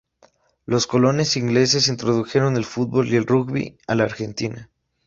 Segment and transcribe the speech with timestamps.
[0.65, 4.67] Los colonos ingleses introdujeron el fútbol y el rugby a la Argentina.